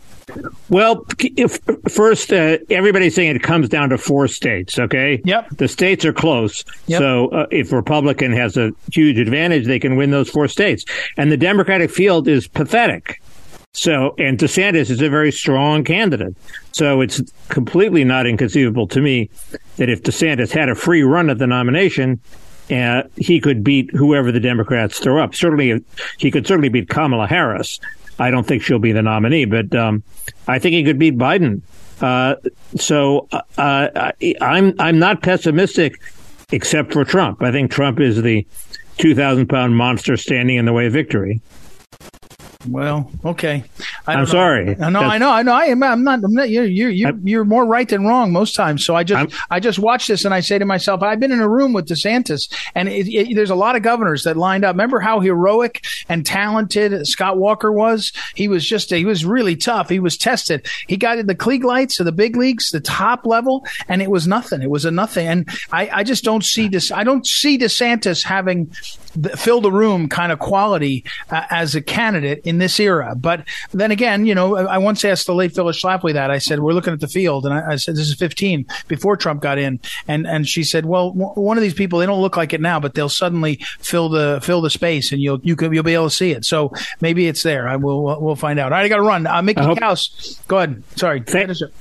[0.68, 4.78] Well, if, first, uh, everybody's saying it comes down to four states.
[4.78, 5.20] Okay.
[5.24, 5.56] Yep.
[5.56, 6.64] The states are close.
[6.86, 6.98] Yep.
[7.00, 10.84] So uh, if Republican has a huge advantage, they can win those four states.
[11.16, 13.20] And the Democratic field is pathetic.
[13.72, 16.36] So, and DeSantis is a very strong candidate.
[16.72, 19.30] So it's completely not inconceivable to me
[19.76, 22.20] that if DeSantis had a free run at the nomination,
[22.70, 25.34] uh, he could beat whoever the Democrats throw up.
[25.34, 25.84] Certainly,
[26.18, 27.80] he could certainly beat Kamala Harris.
[28.18, 30.02] I don't think she'll be the nominee, but um,
[30.46, 31.62] I think he could beat Biden.
[32.00, 32.36] Uh,
[32.76, 36.00] so uh, uh I'm I'm not pessimistic,
[36.50, 37.42] except for Trump.
[37.42, 38.46] I think Trump is the
[38.98, 41.40] two thousand pound monster standing in the way of victory.
[42.68, 43.64] Well, okay.
[44.06, 44.74] I am sorry.
[44.74, 45.52] No, I know, I know.
[45.52, 45.82] I am.
[45.82, 46.22] I'm not.
[46.22, 48.84] I'm not you're you're you're, you're more right than wrong most times.
[48.84, 51.32] So I just I'm, I just watch this and I say to myself, I've been
[51.32, 54.66] in a room with DeSantis, and it, it, there's a lot of governors that lined
[54.66, 54.74] up.
[54.74, 58.12] Remember how heroic and talented Scott Walker was?
[58.34, 59.88] He was just he was really tough.
[59.88, 60.66] He was tested.
[60.86, 64.10] He got in the Klieg lights of the big leagues, the top level, and it
[64.10, 64.60] was nothing.
[64.60, 65.26] It was a nothing.
[65.26, 66.92] And I I just don't see this.
[66.92, 68.70] I don't see DeSantis having
[69.16, 73.14] the, fill the room kind of quality uh, as a candidate in this era.
[73.16, 76.30] But then again, you know, I once asked the late Phyllis Schlafly that.
[76.30, 79.16] I said, "We're looking at the field," and I, I said, "This is 15 before
[79.16, 82.20] Trump got in," and and she said, "Well, w- one of these people, they don't
[82.20, 85.56] look like it now, but they'll suddenly fill the fill the space, and you'll you
[85.56, 86.44] can, you'll be able to see it.
[86.44, 87.68] So maybe it's there.
[87.68, 88.72] I will we'll find out.
[88.72, 89.26] All right, I got to run.
[89.26, 90.82] Uh, Mickey hope- Kaus, go ahead.
[90.96, 91.22] Sorry,
[91.62, 91.72] it.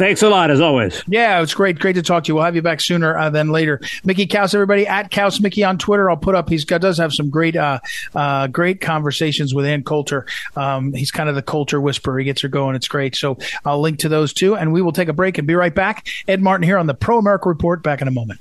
[0.00, 1.04] Thanks a lot, as always.
[1.08, 1.78] Yeah, it's great.
[1.78, 2.34] Great to talk to you.
[2.34, 3.82] We'll have you back sooner uh, than later.
[4.02, 6.08] Mickey Kaus, everybody at Kaus Mickey on Twitter.
[6.08, 6.48] I'll put up.
[6.48, 7.80] He's got does have some great, uh,
[8.14, 10.24] uh, great conversations with Ann Coulter.
[10.56, 12.18] Um, he's kind of the Coulter whisperer.
[12.18, 12.76] He gets her going.
[12.76, 13.14] It's great.
[13.14, 13.36] So
[13.66, 16.08] I'll link to those too, and we will take a break and be right back.
[16.26, 17.82] Ed Martin here on the Pro America Report.
[17.82, 18.40] Back in a moment.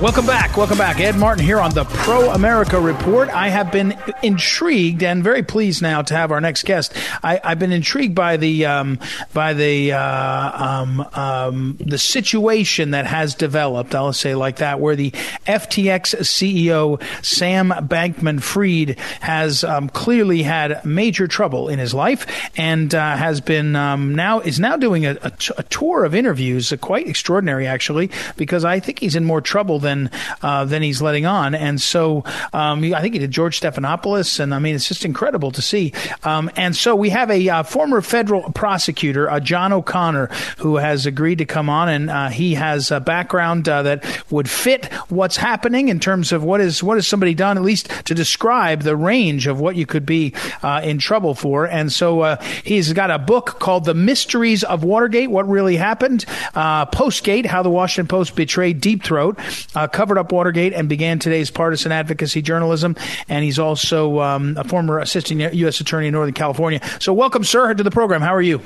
[0.00, 0.56] Welcome back.
[0.56, 1.00] Welcome back.
[1.00, 3.30] Ed Martin here on the Pro America Report.
[3.30, 6.94] I have been intrigued and very pleased now to have our next guest.
[7.20, 9.00] I, have been intrigued by the um,
[9.34, 13.92] by the uh, um, um, the situation that has developed.
[13.92, 15.10] I'll say like that, where the
[15.48, 22.24] FTX CEO Sam Bankman-Fried has um, clearly had major trouble in his life
[22.56, 26.14] and uh, has been um, now is now doing a, a, t- a tour of
[26.14, 29.87] interviews, uh, quite extraordinary actually, because I think he's in more trouble than
[30.42, 31.54] uh, than he's letting on.
[31.54, 35.50] And so um, I think he did George Stephanopoulos, and I mean it's just incredible
[35.52, 35.92] to see.
[36.24, 40.26] Um, and so we have a uh, former federal prosecutor, uh, John O'Connor,
[40.58, 44.48] who has agreed to come on, and uh, he has a background uh, that would
[44.48, 48.14] fit what's happening in terms of what is what has somebody done, at least to
[48.14, 51.66] describe the range of what you could be uh, in trouble for.
[51.66, 56.24] And so he's got a book called "The Mysteries of Watergate: What Really Happened,"
[56.54, 59.38] Postgate: How the Washington Post Betrayed Deep Throat
[59.78, 62.96] uh, covered up Watergate and began today's partisan advocacy journalism.
[63.28, 65.80] And he's also um, a former assistant U.S.
[65.80, 66.80] attorney in Northern California.
[67.00, 68.20] So, welcome, sir, to the program.
[68.20, 68.60] How are you?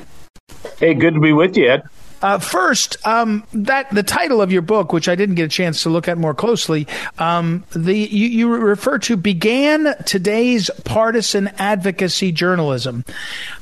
[0.78, 1.82] Hey, good to be with you, Ed.
[2.22, 5.82] Uh, first, um, that the title of your book, which I didn't get a chance
[5.82, 6.86] to look at more closely,
[7.18, 13.04] um, the you, you, refer to began today's partisan advocacy journalism.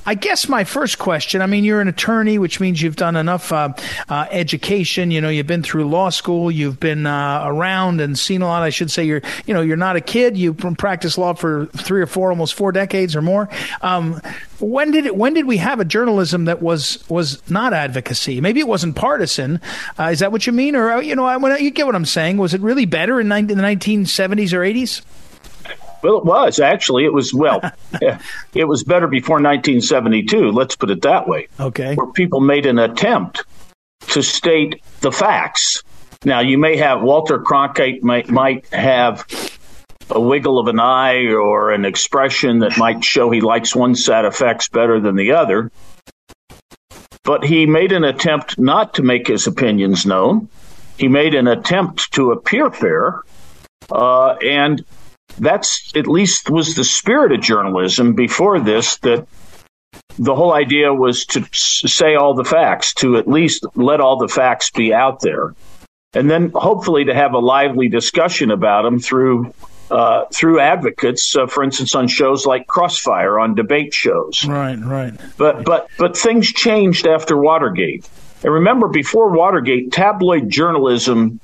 [0.04, 1.40] I guess my first question.
[1.40, 3.72] I mean, you're an attorney, which means you've done enough uh,
[4.08, 5.10] uh, education.
[5.10, 8.62] You know, you've been through law school, you've been uh, around and seen a lot.
[8.62, 10.36] I should say you're you know you're not a kid.
[10.36, 13.48] You've practiced law for three or four, almost four decades or more.
[13.82, 14.20] Um,
[14.58, 18.40] when did it, when did we have a journalism that was was not advocacy?
[18.40, 19.60] Maybe it wasn't partisan.
[19.98, 22.04] Uh, is that what you mean, or uh, you know, I, you get what I'm
[22.04, 22.38] saying?
[22.38, 25.02] Was it really better in, in the 1970s or 80s?
[26.02, 27.04] Well, it was actually.
[27.04, 27.60] It was well.
[28.54, 30.50] it was better before 1972.
[30.50, 31.48] Let's put it that way.
[31.58, 31.94] Okay.
[31.94, 33.44] Where people made an attempt
[34.08, 35.82] to state the facts.
[36.24, 39.26] Now, you may have Walter Cronkite might might have
[40.10, 44.24] a wiggle of an eye or an expression that might show he likes one set
[44.24, 45.70] of facts better than the other.
[47.24, 50.48] But he made an attempt not to make his opinions known.
[50.98, 53.22] He made an attempt to appear fair.
[53.90, 54.84] Uh, and
[55.38, 59.26] that's at least was the spirit of journalism before this that
[60.18, 64.28] the whole idea was to say all the facts, to at least let all the
[64.28, 65.54] facts be out there.
[66.12, 69.54] And then hopefully to have a lively discussion about them through
[69.90, 74.44] uh, through advocates, uh, for instance, on shows like Crossfire, on debate shows.
[74.46, 75.14] Right, right.
[75.36, 78.08] But but but things changed after Watergate.
[78.42, 81.40] And remember, before Watergate, tabloid journalism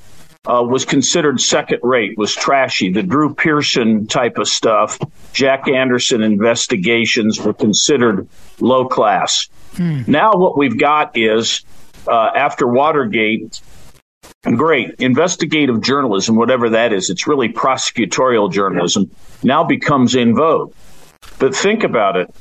[0.47, 2.91] uh, was considered second rate, was trashy.
[2.91, 4.99] The Drew Pearson type of stuff,
[5.33, 8.29] Jack Anderson investigations were considered
[8.61, 9.49] low class.
[9.75, 10.03] Hmm.
[10.07, 11.65] Now, what we've got is
[12.07, 13.61] uh, after Watergate,
[14.43, 19.11] great investigative journalism, whatever that is, it's really prosecutorial journalism,
[19.43, 20.73] now becomes in vogue.
[21.39, 22.35] But think about it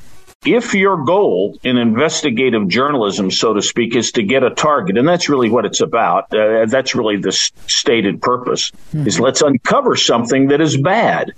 [0.46, 5.08] if your goal in investigative journalism, so to speak, is to get a target, and
[5.08, 9.08] that's really what it's about, uh, that's really the stated purpose, mm-hmm.
[9.08, 11.34] is let's uncover something that is bad.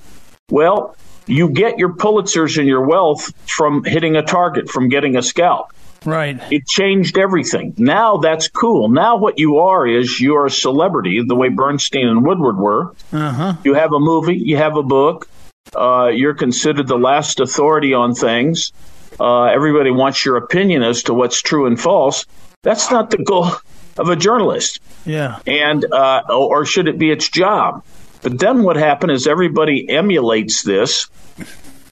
[0.51, 5.21] Well, you get your Pulitzers and your wealth from hitting a target, from getting a
[5.21, 5.71] scalp.
[6.08, 6.41] Right.
[6.52, 7.74] It changed everything.
[7.78, 8.89] Now that's cool.
[8.89, 12.96] Now what you are is you're a celebrity, the way Bernstein and Woodward were.
[13.12, 13.56] Uh-huh.
[13.63, 15.30] You have a movie, you have a book,
[15.76, 18.72] uh, you're considered the last authority on things
[19.20, 22.26] uh, everybody wants your opinion as to what's true and false.
[22.63, 23.52] That's not the goal
[23.98, 24.80] of a journalist.
[25.06, 25.39] Yeah.
[25.48, 27.84] And uh, or should it be its job?
[28.22, 31.10] But then what happened is everybody emulates this.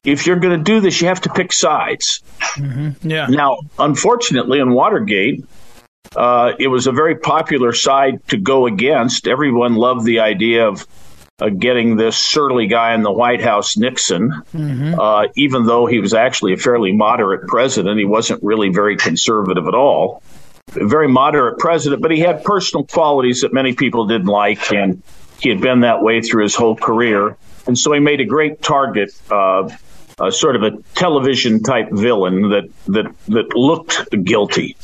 [0.05, 2.21] If you're going to do this, you have to pick sides.
[2.55, 3.09] Mm-hmm.
[3.09, 3.27] Yeah.
[3.27, 5.43] Now, unfortunately, in Watergate,
[6.15, 9.27] uh, it was a very popular side to go against.
[9.27, 10.85] Everyone loved the idea of
[11.41, 14.97] uh, getting this surly guy in the White House, Nixon, mm-hmm.
[14.97, 17.99] uh, even though he was actually a fairly moderate president.
[17.99, 20.23] He wasn't really very conservative at all.
[20.75, 25.01] a very moderate president, but he had personal qualities that many people didn't like, and
[25.39, 27.35] he had been that way through his whole career.
[27.67, 29.69] And so he made a great target uh,
[30.17, 34.77] uh, sort of a television type villain that that that looked guilty.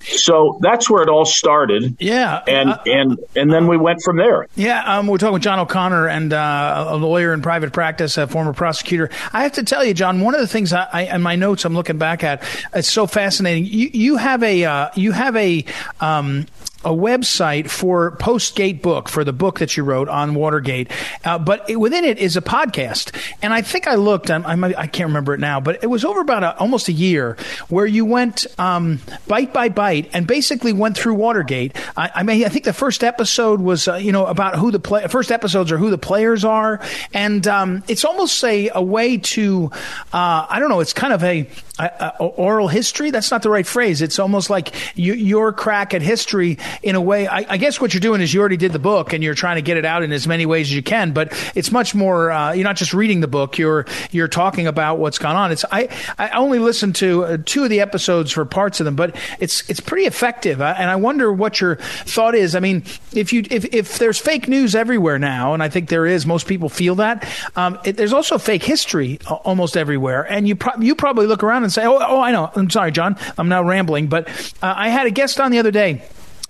[0.00, 1.96] So that's where it all started.
[2.00, 4.46] Yeah, and uh, and and then we went from there.
[4.54, 8.26] Yeah, um, we're talking with John O'Connor and uh, a lawyer in private practice, a
[8.26, 9.10] former prosecutor.
[9.32, 11.64] I have to tell you, John, one of the things I, I in my notes
[11.64, 12.42] I'm looking back at,
[12.74, 13.66] it's so fascinating.
[13.66, 15.64] You you have a uh, you have a
[16.00, 16.46] um,
[16.84, 20.90] a website for Postgate book for the book that you wrote on Watergate,
[21.24, 23.14] uh, but it, within it is a podcast.
[23.42, 26.20] And I think I looked, I, I, can't remember it now, but it was over
[26.20, 27.36] about a, almost a year
[27.68, 31.76] where you went um, bite by bite and basically went through Watergate.
[31.96, 34.78] I, I mean, I think the first episode was, uh, you know, about who the
[34.78, 36.80] play, first episodes are who the players are,
[37.12, 39.70] and um, it's almost a, a way to,
[40.12, 43.10] uh, I don't know, it's kind of a uh, oral history.
[43.10, 44.02] That's not the right phrase.
[44.02, 47.26] It's almost like you, your crack at history in a way.
[47.28, 49.56] I, I, guess what you're doing is you already did the book and you're trying
[49.56, 51.12] to get it out in as many ways as you can.
[51.12, 52.30] But it's much more.
[52.30, 53.58] Uh, you're not just reading the book.
[53.58, 55.52] You're you're talking about what's gone on.
[55.52, 55.88] It's I
[56.18, 59.68] I only listened to uh, two of the episodes for parts of them, but it's
[59.70, 60.60] it's pretty effective.
[60.60, 62.56] and I wonder what your thought is.
[62.56, 66.06] I mean, if you if if there's fake news everywhere now, and I think there
[66.06, 67.28] is, most people feel that.
[67.54, 71.67] Um, it, there's also fake history almost everywhere, and you pro- you probably look around
[71.68, 72.50] and say, oh, oh, I know.
[72.54, 73.16] I'm sorry, John.
[73.36, 74.28] I'm now rambling, but
[74.62, 76.02] uh, I had a guest on the other day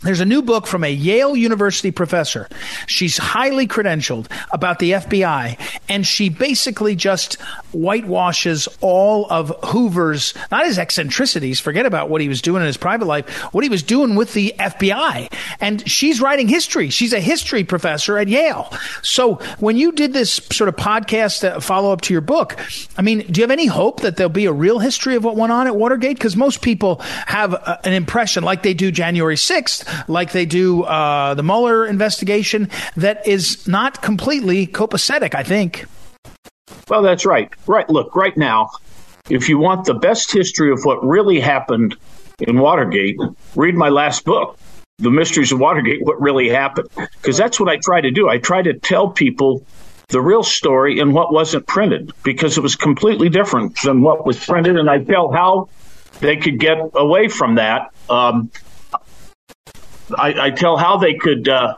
[0.03, 2.49] there's a new book from a Yale University professor.
[2.87, 5.59] She's highly credentialed about the FBI,
[5.89, 7.35] and she basically just
[7.73, 12.77] whitewashes all of Hoover's, not his eccentricities, forget about what he was doing in his
[12.77, 15.33] private life, what he was doing with the FBI.
[15.61, 16.91] And she's writing history.
[16.91, 18.73] She's a history professor at Yale.
[19.03, 22.57] So when you did this sort of podcast uh, follow up to your book,
[22.97, 25.35] I mean, do you have any hope that there'll be a real history of what
[25.35, 26.17] went on at Watergate?
[26.17, 30.47] Because most people have a, uh, an impression, like they do January 6th, like they
[30.47, 35.87] do uh, the Mueller investigation, that is not completely copacetic, I think.
[36.89, 37.53] Well, that's right.
[37.67, 37.89] Right.
[37.89, 38.71] Look, right now,
[39.29, 41.97] if you want the best history of what really happened
[42.41, 43.19] in Watergate,
[43.55, 44.59] read my last book,
[44.99, 46.89] The Mysteries of Watergate What Really Happened.
[46.97, 48.29] Because that's what I try to do.
[48.29, 49.67] I try to tell people
[50.09, 54.43] the real story and what wasn't printed because it was completely different than what was
[54.43, 54.79] printed.
[54.79, 55.69] And I tell how
[56.21, 57.93] they could get away from that.
[58.09, 58.51] Um,
[60.17, 61.75] I, I tell how they could uh,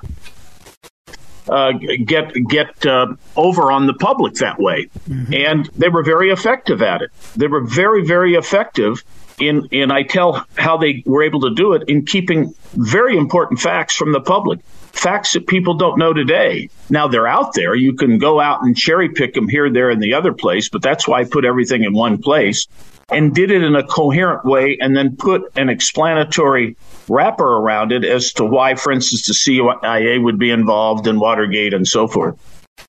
[1.49, 1.73] uh,
[2.05, 5.35] get get uh, over on the public that way, mm-hmm.
[5.35, 7.11] and they were very effective at it.
[7.37, 9.03] They were very very effective
[9.41, 13.61] in in I tell how they were able to do it in keeping very important
[13.61, 14.61] facts from the public,
[14.93, 16.69] facts that people don't know today.
[16.89, 17.75] Now they're out there.
[17.75, 20.83] You can go out and cherry pick them here, there, and the other place, but
[20.83, 22.67] that's why I put everything in one place
[23.13, 26.77] and did it in a coherent way and then put an explanatory
[27.09, 31.75] wrapper around it as to why, for instance, the CIA would be involved in Watergate
[31.75, 32.37] and so forth.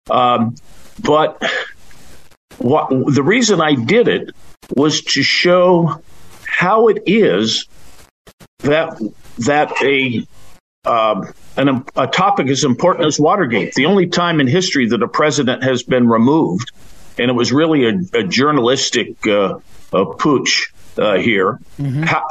[0.09, 0.55] Um,
[0.99, 1.41] but
[2.57, 4.31] what, the reason I did it
[4.75, 6.01] was to show
[6.45, 7.67] how it is
[8.59, 8.99] that
[9.39, 10.25] that a
[10.85, 15.07] um, an, a topic as important as Watergate, the only time in history that a
[15.07, 16.71] president has been removed,
[17.19, 19.59] and it was really a, a journalistic uh,
[19.91, 22.03] a putsch uh, here, mm-hmm.
[22.03, 22.27] how,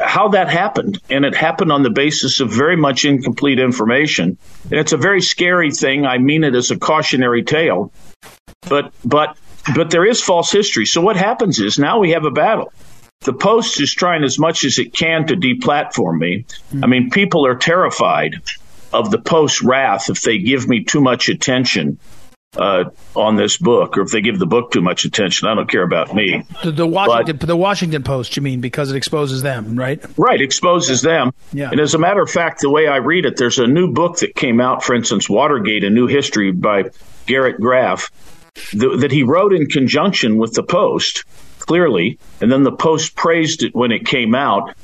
[0.00, 1.00] how, that happened.
[1.10, 4.38] And it happened on the basis of very much incomplete information.
[4.64, 6.06] And it's a very scary thing.
[6.06, 7.92] I mean it as a cautionary tale.
[8.62, 9.36] But, but,
[9.74, 10.86] but there is false history.
[10.86, 12.72] So what happens is now we have a battle.
[13.20, 16.44] The Post is trying as much as it can to deplatform me.
[16.44, 16.84] Mm-hmm.
[16.84, 18.42] I mean, people are terrified
[18.92, 21.98] of the Post's wrath if they give me too much attention
[22.56, 22.84] uh,
[23.16, 25.82] on this book, or if they give the book too much attention, I don't care
[25.82, 26.44] about me.
[26.62, 30.04] The, the Washington, but, the Washington Post, you mean, because it exposes them, right?
[30.18, 31.32] Right, exposes them.
[31.52, 31.70] Yeah.
[31.70, 34.18] And as a matter of fact, the way I read it, there's a new book
[34.18, 36.90] that came out, for instance, Watergate: A New History by
[37.26, 38.10] Garrett Graff,
[38.54, 41.24] th- that he wrote in conjunction with the Post,
[41.58, 44.74] clearly, and then the Post praised it when it came out.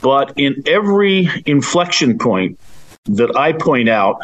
[0.00, 2.60] But in every inflection point
[3.06, 4.18] that I point out,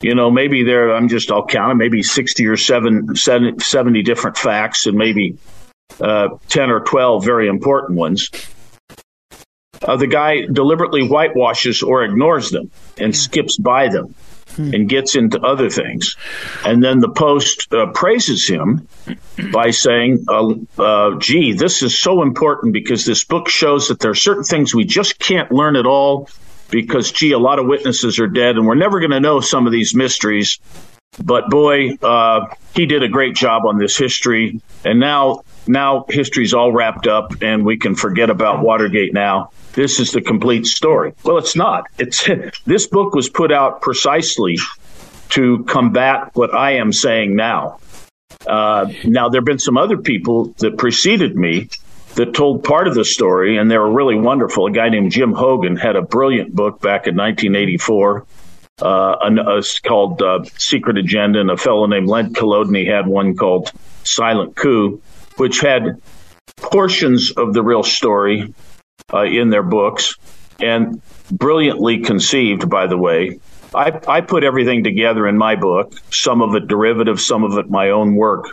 [0.00, 4.86] you know, maybe there, I'm just, I'll count it, maybe 60 or 70 different facts
[4.86, 5.38] and maybe
[6.00, 8.30] uh, 10 or 12 very important ones.
[9.82, 14.14] Uh, the guy deliberately whitewashes or ignores them and skips by them
[14.56, 14.74] hmm.
[14.74, 16.16] and gets into other things.
[16.64, 18.88] And then the Post uh, praises him
[19.52, 24.10] by saying, uh, uh, gee, this is so important because this book shows that there
[24.10, 26.28] are certain things we just can't learn at all
[26.74, 29.66] because, gee, a lot of witnesses are dead and we're never going to know some
[29.66, 30.58] of these mysteries.
[31.22, 34.60] but boy, uh, he did a great job on this history.
[34.84, 39.50] And now, now history's all wrapped up, and we can forget about Watergate now.
[39.74, 41.12] This is the complete story.
[41.22, 41.86] Well, it's not.
[41.96, 42.28] It's
[42.66, 44.58] this book was put out precisely
[45.30, 47.78] to combat what I am saying now.
[48.48, 51.68] Uh, now, there have been some other people that preceded me
[52.14, 54.66] that told part of the story, and they were really wonderful.
[54.66, 58.26] A guy named Jim Hougan had a brilliant book back in 1984
[58.82, 63.36] uh, an, uh, called uh, Secret Agenda, and a fellow named Len Colodny had one
[63.36, 63.70] called
[64.02, 65.00] Silent Coup,
[65.36, 66.00] which had
[66.56, 68.52] portions of the real story
[69.12, 70.16] uh, in their books
[70.60, 71.00] and
[71.30, 73.38] brilliantly conceived, by the way.
[73.74, 77.68] I, I put everything together in my book, some of it derivative, some of it
[77.68, 78.50] my own work,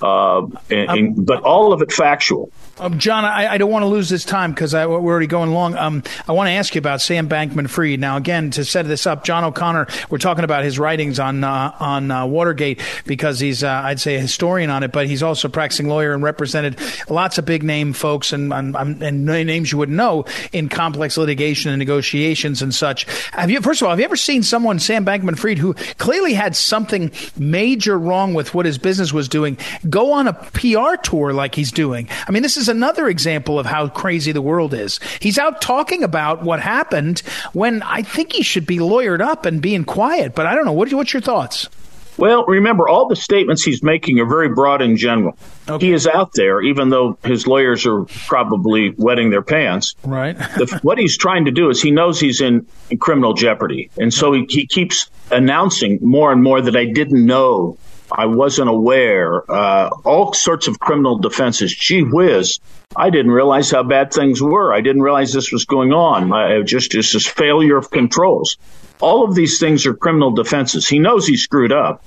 [0.00, 2.50] uh, and, and, but all of it factual.
[2.78, 5.76] Um, John, I, I, don't want to lose this time because we're already going long.
[5.76, 8.00] Um, I want to ask you about Sam Bankman Fried.
[8.00, 11.72] Now, again, to set this up, John O'Connor, we're talking about his writings on uh,
[11.78, 15.46] on uh, Watergate because he's, uh, I'd say, a historian on it, but he's also
[15.46, 16.76] a practicing lawyer and represented
[17.08, 21.70] lots of big name folks and, and, and names you wouldn't know in complex litigation
[21.70, 23.04] and negotiations and such.
[23.32, 26.34] Have you, first of all, have you ever seen someone, Sam Bankman Fried, who clearly
[26.34, 29.58] had something major wrong with what his business was doing,
[29.88, 32.08] go on a PR tour like he's doing?
[32.26, 34.98] I mean, this is is another example of how crazy the world is.
[35.20, 37.20] He's out talking about what happened
[37.52, 40.34] when I think he should be lawyered up and being quiet.
[40.34, 40.72] But I don't know.
[40.72, 41.68] What, what's your thoughts?
[42.16, 45.36] Well, remember, all the statements he's making are very broad and general.
[45.68, 45.86] Okay.
[45.86, 49.94] He is out there, even though his lawyers are probably wetting their pants.
[50.04, 50.36] Right.
[50.56, 53.90] the, what he's trying to do is he knows he's in, in criminal jeopardy.
[53.98, 57.76] And so he, he keeps announcing more and more that I didn't know
[58.16, 59.50] I wasn't aware.
[59.50, 61.74] Uh, all sorts of criminal defenses.
[61.74, 62.60] Gee whiz,
[62.94, 64.72] I didn't realize how bad things were.
[64.72, 66.32] I didn't realize this was going on.
[66.32, 68.56] I just just this failure of controls.
[69.00, 70.88] All of these things are criminal defenses.
[70.88, 72.04] He knows he screwed up.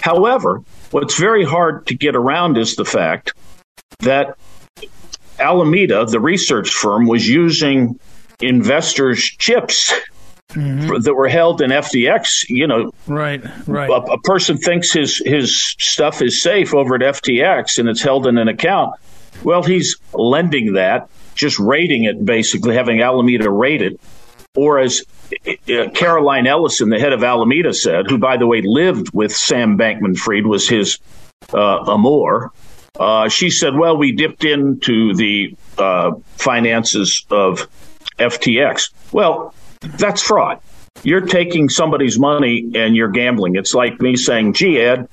[0.00, 3.34] However, what's very hard to get around is the fact
[4.00, 4.38] that
[5.38, 8.00] Alameda, the research firm, was using
[8.40, 9.92] investors' chips
[10.50, 11.00] mm-hmm.
[11.02, 12.48] that were held in FTX.
[12.48, 13.90] You know, right, right.
[13.90, 18.26] A, a, person thinks his his stuff is safe over at FTX and it's held
[18.26, 18.94] in an account.
[19.42, 24.00] Well, he's lending that, just rating it, basically having Alameda rate it,
[24.54, 25.02] or as
[25.46, 29.78] uh, Caroline Ellison, the head of Alameda, said, who by the way lived with Sam
[29.78, 30.98] Bankman-Fried, was his
[31.52, 32.52] uh, amour.
[32.98, 37.66] Uh, she said, "Well, we dipped into the uh, finances of
[38.18, 40.60] FTX." Well, that's fraud.
[41.02, 43.56] You're taking somebody's money and you're gambling.
[43.56, 45.08] It's like me saying, gee, Ed,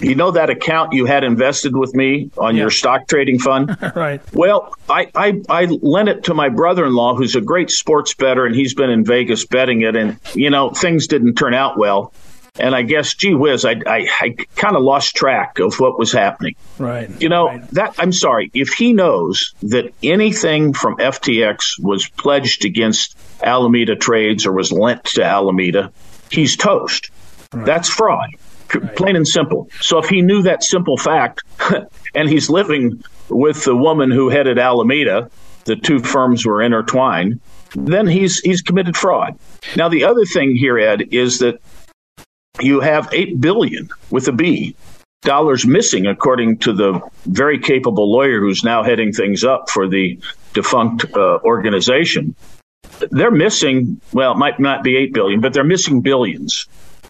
[0.00, 2.62] you know that account you had invested with me on yeah.
[2.62, 3.76] your stock trading fund?
[3.94, 4.20] right.
[4.32, 8.14] Well, I, I, I lent it to my brother in law, who's a great sports
[8.14, 9.94] bettor, and he's been in Vegas betting it.
[9.94, 12.12] And, you know, things didn't turn out well.
[12.56, 16.12] And I guess, gee whiz, I, I, I kind of lost track of what was
[16.12, 16.54] happening.
[16.78, 17.10] Right.
[17.20, 17.68] You know, right.
[17.70, 18.50] that I'm sorry.
[18.54, 25.04] If he knows that anything from FTX was pledged against Alameda Trades or was lent
[25.04, 25.92] to Alameda,
[26.30, 27.10] he's toast.
[27.52, 27.66] Right.
[27.66, 28.30] That's fraud.
[28.74, 28.96] Right.
[28.96, 29.68] Plain and simple.
[29.80, 31.42] So if he knew that simple fact
[32.14, 35.30] and he's living with the woman who headed Alameda,
[35.64, 37.40] the two firms were intertwined,
[37.74, 39.38] then he's he's committed fraud.
[39.76, 41.60] Now the other thing here, Ed, is that
[42.60, 44.76] you have 8 billion with a B
[45.22, 50.18] dollars missing according to the very capable lawyer who's now heading things up for the
[50.52, 52.34] defunct uh, organization
[53.10, 56.66] they're missing well it might not be 8 billion but they're missing billions.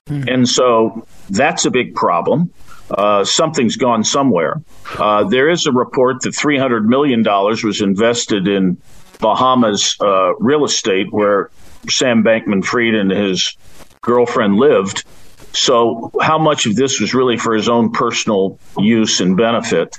[0.09, 0.33] Mm.
[0.33, 2.53] and so that's a big problem.
[2.91, 4.61] Uh, something's gone somewhere.
[4.99, 8.77] Uh, there is a report that 300 million dollars was invested in
[9.21, 11.51] bahamas uh, real estate where
[11.89, 13.57] sam bankman fried and his
[14.03, 15.05] girlfriend lived.
[15.53, 19.99] So, how much of this was really for his own personal use and benefit?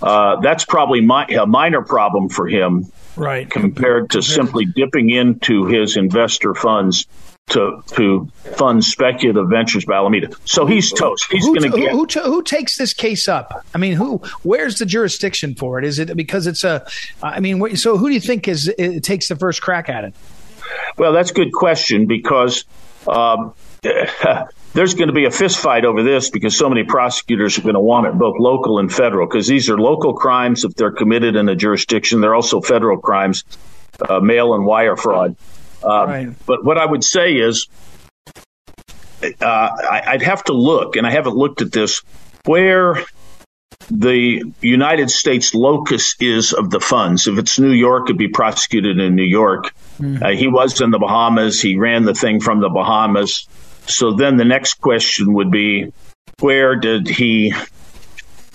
[0.00, 2.86] Uh, that's probably my, a minor problem for him,
[3.16, 3.48] right?
[3.48, 7.06] Compared to simply dipping into his investor funds
[7.48, 10.30] to to fund speculative ventures by Alameda.
[10.44, 11.26] So he's toast.
[11.30, 13.64] He's going to get who, who, who, takes this case up.
[13.74, 14.18] I mean, who?
[14.42, 15.84] Where's the jurisdiction for it?
[15.84, 16.86] Is it because it's a?
[17.22, 20.14] I mean, so who do you think is it takes the first crack at it?
[20.96, 22.64] Well, that's a good question because.
[23.06, 23.54] Um,
[24.74, 27.74] there's going to be a fist fight over this because so many prosecutors are going
[27.74, 31.36] to want it, both local and federal, because these are local crimes if they're committed
[31.36, 32.20] in a jurisdiction.
[32.20, 33.44] They're also federal crimes,
[34.06, 35.36] uh, mail and wire fraud.
[35.82, 36.46] Uh, right.
[36.46, 37.68] But what I would say is,
[39.22, 42.02] uh, I, would have to look, and I haven't looked at this,
[42.44, 42.96] where
[43.90, 47.28] the United States locus is of the funds.
[47.28, 49.72] If it's New York, it'd be prosecuted in New York.
[49.98, 50.36] Mm-hmm.
[50.36, 51.60] he was in the Bahamas.
[51.60, 53.46] He ran the thing from the Bahamas.
[53.86, 55.92] So then the next question would be,
[56.40, 57.52] where did he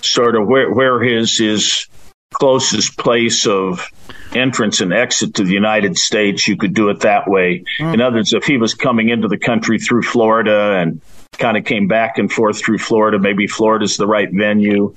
[0.02, 1.86] sort of where where his his
[2.32, 3.86] closest place of
[4.32, 7.64] entrance and exit to the United States, you could do it that way.
[7.80, 7.94] Mm.
[7.94, 11.00] In other words, if he was coming into the country through Florida and
[11.38, 14.94] kind of came back and forth through Florida, maybe Florida's the right venue.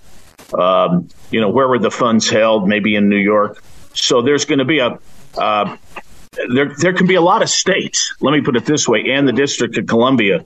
[0.57, 2.67] Um, you know, where were the funds held?
[2.67, 3.63] Maybe in New York.
[3.95, 4.99] So there's going to be a
[5.37, 5.77] uh,
[6.53, 8.13] there there can be a lot of states.
[8.19, 10.45] Let me put it this way, and the District of Columbia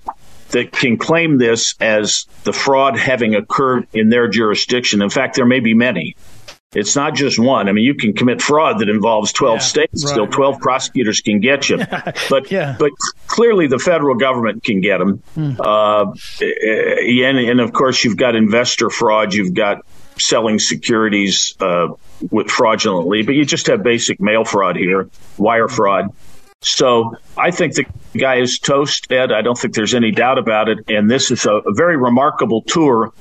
[0.50, 5.02] that can claim this as the fraud having occurred in their jurisdiction.
[5.02, 6.16] In fact, there may be many.
[6.74, 7.70] It's not just one.
[7.70, 10.04] I mean, you can commit fraud that involves 12 yeah, states.
[10.04, 10.62] Right, Still, 12 right.
[10.62, 11.78] prosecutors can get you.
[12.30, 12.76] but yeah.
[12.78, 12.92] but
[13.28, 15.24] clearly, the federal government can get them.
[15.36, 15.60] Mm.
[15.60, 19.34] Uh, and, and, of course, you've got investor fraud.
[19.34, 19.86] You've got
[20.20, 21.90] selling securities uh,
[22.32, 23.24] with fraudulently.
[23.24, 26.14] But you just have basic mail fraud here, wire fraud.
[26.62, 27.86] So I think the
[28.18, 29.32] guy is toast, Ed.
[29.32, 30.80] I don't think there's any doubt about it.
[30.90, 33.14] And this is a, a very remarkable tour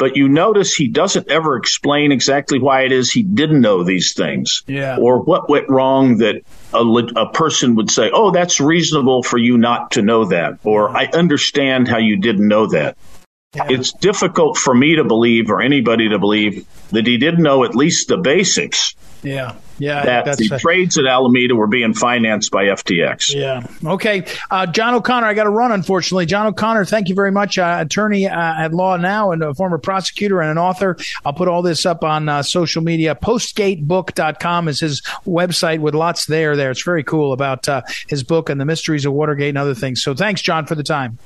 [0.00, 4.14] but you notice he doesn't ever explain exactly why it is he didn't know these
[4.14, 4.62] things.
[4.66, 4.96] Yeah.
[4.98, 6.42] Or what went wrong that
[6.72, 10.58] a, a person would say, oh, that's reasonable for you not to know that.
[10.64, 12.96] Or I understand how you didn't know that.
[13.54, 13.66] Yeah.
[13.68, 17.74] It's difficult for me to believe or anybody to believe that he didn't know at
[17.74, 19.56] least the basics yeah.
[19.78, 20.04] Yeah.
[20.04, 23.34] That the trades at Alameda were being financed by FTX.
[23.34, 23.66] Yeah.
[23.84, 24.26] Okay.
[24.50, 26.26] Uh, John O'Connor, I got to run, unfortunately.
[26.26, 27.58] John O'Connor, thank you very much.
[27.58, 30.96] Uh, attorney uh, at law now and a former prosecutor and an author.
[31.24, 33.14] I'll put all this up on uh, social media.
[33.14, 36.56] Postgatebook.com is his website with lots there.
[36.56, 36.70] There.
[36.70, 40.02] It's very cool about uh, his book and the mysteries of Watergate and other things.
[40.02, 41.18] So thanks, John, for the time.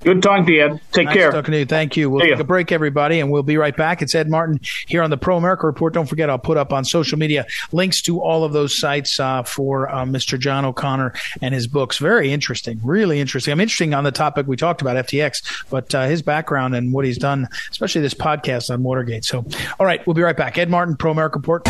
[0.00, 0.80] Good talking to you, Ed.
[0.92, 1.32] Take nice care.
[1.32, 1.66] Talking to you.
[1.66, 2.08] Thank you.
[2.08, 4.00] We'll See take a break, everybody, and we'll be right back.
[4.00, 5.92] It's Ed Martin here on the Pro America Report.
[5.92, 9.42] Don't forget, I'll put up on social media links to all of those sites uh,
[9.42, 10.38] for uh, Mr.
[10.38, 11.98] John O'Connor and his books.
[11.98, 12.80] Very interesting.
[12.84, 13.52] Really interesting.
[13.52, 17.04] I'm interesting on the topic we talked about, FTX, but uh, his background and what
[17.04, 19.24] he's done, especially this podcast on Watergate.
[19.24, 19.44] So,
[19.80, 20.58] all right, we'll be right back.
[20.58, 21.62] Ed Martin, Pro America Report.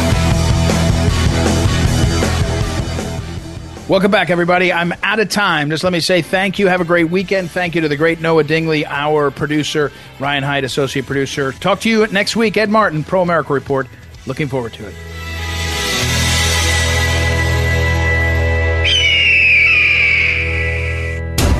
[3.89, 4.71] Welcome back, everybody.
[4.71, 5.71] I'm out of time.
[5.71, 6.67] Just let me say thank you.
[6.67, 7.51] Have a great weekend.
[7.51, 11.53] Thank you to the great Noah Dingley, our producer, Ryan Hyde, associate producer.
[11.53, 12.59] Talk to you next week.
[12.59, 13.87] Ed Martin, Pro America Report.
[14.27, 14.95] Looking forward to it.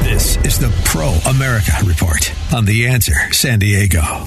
[0.05, 4.27] This is the Pro America Report on The Answer San Diego.